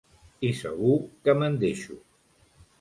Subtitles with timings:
[0.47, 0.95] I segur
[1.27, 2.01] que me'n deixo.